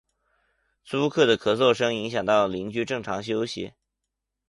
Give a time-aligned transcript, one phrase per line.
[0.83, 3.73] 租客的咳嗽声影响到邻居正常休息